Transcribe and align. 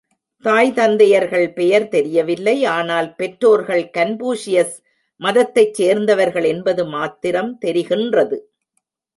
தாய் 0.45 0.71
தந்தையர்கள் 0.73 1.53
பெயர் 1.53 1.85
தெரியவில்லை 1.87 2.55
ஆனால் 2.65 3.09
பெற்றோர்கள் 3.15 3.83
கன்பூஷியஸ் 3.97 4.75
மதத்தைச் 5.21 5.73
சேர்ந்தவர்கள் 5.73 6.43
என்பது 6.43 6.85
மாத்திரம் 6.85 7.57
தெரிகின்றது. 7.65 8.39